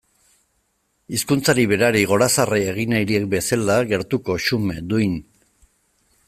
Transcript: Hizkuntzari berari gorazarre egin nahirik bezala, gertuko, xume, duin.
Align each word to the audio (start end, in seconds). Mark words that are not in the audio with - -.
Hizkuntzari 1.17 1.65
berari 1.73 2.01
gorazarre 2.13 2.59
egin 2.71 2.95
nahirik 2.95 3.29
bezala, 3.35 3.77
gertuko, 3.93 4.39
xume, 4.47 4.81
duin. 4.95 5.15